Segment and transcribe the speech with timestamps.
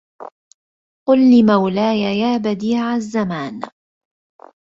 [1.07, 3.59] قل لمولاي يا بديع الزمان